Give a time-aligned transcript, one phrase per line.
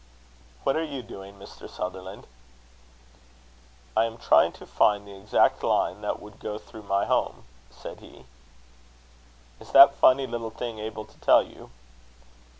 [0.63, 1.69] "What are you doing, Mr.
[1.69, 2.25] Sutherland?"
[3.95, 7.99] "I am trying to find the exact line that would go through my home," said
[7.99, 8.25] he.
[9.59, 11.69] "Is that funny little thing able to tell you?"